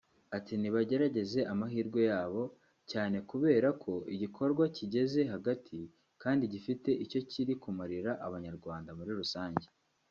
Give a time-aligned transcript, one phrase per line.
[0.37, 2.43] Ati “Nibagerageze amahirwe yabo
[2.91, 5.77] cyane kubera ko igikorwa cyigeze hagati
[6.21, 9.65] kandi gifite icyo kiri kumarira abanyarwanda muri rusange